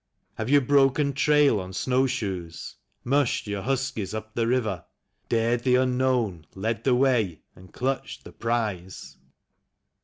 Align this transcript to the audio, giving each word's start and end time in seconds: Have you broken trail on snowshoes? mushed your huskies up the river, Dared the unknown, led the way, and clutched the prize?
Have 0.33 0.49
you 0.49 0.61
broken 0.61 1.13
trail 1.13 1.59
on 1.59 1.73
snowshoes? 1.73 2.77
mushed 3.03 3.45
your 3.45 3.61
huskies 3.61 4.15
up 4.15 4.33
the 4.33 4.47
river, 4.47 4.83
Dared 5.29 5.61
the 5.61 5.75
unknown, 5.75 6.47
led 6.55 6.85
the 6.85 6.95
way, 6.95 7.41
and 7.55 7.71
clutched 7.71 8.23
the 8.23 8.31
prize? 8.33 9.17